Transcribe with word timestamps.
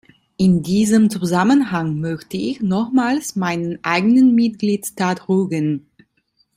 In 0.37 0.63
diesem 0.63 1.11
Zusammenhang 1.11 1.99
möchte 1.99 2.35
ich 2.35 2.59
nochmals 2.59 3.35
meinen 3.35 3.77
eigenen 3.83 4.33
Mitgliedstaat 4.33 5.29
rügen. 5.29 5.85